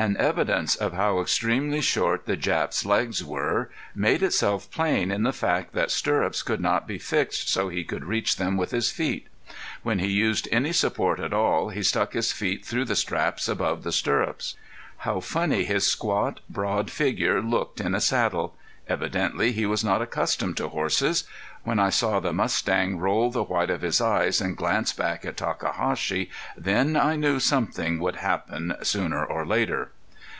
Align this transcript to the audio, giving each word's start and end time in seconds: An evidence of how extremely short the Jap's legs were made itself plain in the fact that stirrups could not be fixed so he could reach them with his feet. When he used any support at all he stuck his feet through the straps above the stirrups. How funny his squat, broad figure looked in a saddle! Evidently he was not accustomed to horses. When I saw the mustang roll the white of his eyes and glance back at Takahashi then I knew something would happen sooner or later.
An 0.00 0.16
evidence 0.16 0.76
of 0.76 0.92
how 0.92 1.18
extremely 1.18 1.80
short 1.80 2.24
the 2.26 2.36
Jap's 2.36 2.86
legs 2.86 3.24
were 3.24 3.68
made 3.96 4.22
itself 4.22 4.70
plain 4.70 5.10
in 5.10 5.24
the 5.24 5.32
fact 5.32 5.72
that 5.72 5.90
stirrups 5.90 6.44
could 6.44 6.60
not 6.60 6.86
be 6.86 6.98
fixed 6.98 7.48
so 7.48 7.68
he 7.68 7.82
could 7.82 8.04
reach 8.04 8.36
them 8.36 8.56
with 8.56 8.70
his 8.70 8.92
feet. 8.92 9.26
When 9.82 9.98
he 9.98 10.06
used 10.06 10.46
any 10.52 10.72
support 10.72 11.18
at 11.18 11.32
all 11.32 11.70
he 11.70 11.82
stuck 11.82 12.12
his 12.12 12.30
feet 12.30 12.64
through 12.64 12.84
the 12.84 12.94
straps 12.94 13.48
above 13.48 13.82
the 13.82 13.90
stirrups. 13.90 14.54
How 14.98 15.18
funny 15.18 15.64
his 15.64 15.84
squat, 15.84 16.38
broad 16.48 16.92
figure 16.92 17.42
looked 17.42 17.80
in 17.80 17.92
a 17.96 18.00
saddle! 18.00 18.54
Evidently 18.88 19.52
he 19.52 19.66
was 19.66 19.84
not 19.84 20.00
accustomed 20.00 20.56
to 20.56 20.68
horses. 20.68 21.24
When 21.62 21.78
I 21.78 21.90
saw 21.90 22.20
the 22.20 22.32
mustang 22.32 22.98
roll 22.98 23.30
the 23.30 23.42
white 23.42 23.68
of 23.68 23.82
his 23.82 24.00
eyes 24.00 24.40
and 24.40 24.56
glance 24.56 24.94
back 24.94 25.26
at 25.26 25.36
Takahashi 25.36 26.30
then 26.56 26.96
I 26.96 27.14
knew 27.16 27.38
something 27.38 27.98
would 28.00 28.16
happen 28.16 28.74
sooner 28.82 29.22
or 29.22 29.44
later. 29.44 29.90